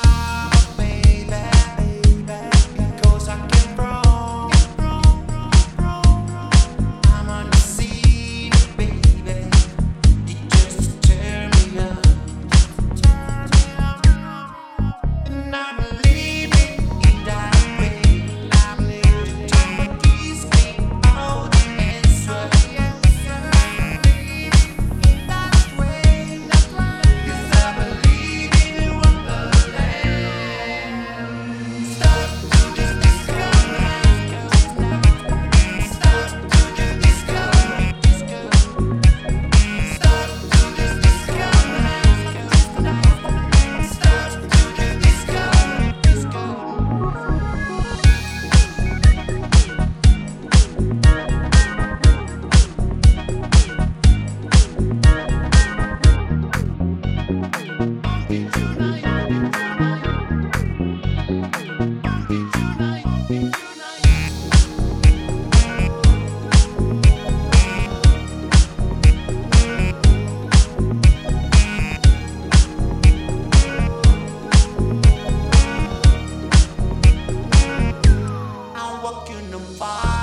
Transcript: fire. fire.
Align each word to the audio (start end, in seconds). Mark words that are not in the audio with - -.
fire. 0.00 0.41
fire. 79.72 80.21